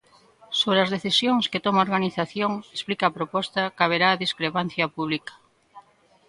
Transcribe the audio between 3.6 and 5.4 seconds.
caberá a "discrepancia pública".